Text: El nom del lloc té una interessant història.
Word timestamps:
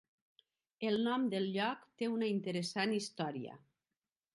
El 0.89 0.97
nom 1.09 1.27
del 1.35 1.47
lloc 1.57 1.85
té 2.03 2.11
una 2.17 2.33
interessant 2.33 2.97
història. 3.05 3.65